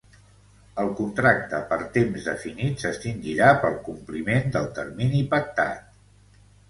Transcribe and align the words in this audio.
El 0.83 0.87
contracte 0.99 1.59
per 1.73 1.77
temps 1.97 2.25
definit 2.29 2.85
s'extingirà 2.85 3.51
pel 3.67 3.77
compliment 3.91 4.49
del 4.57 4.67
termini 4.81 5.21
pactat. 5.35 6.41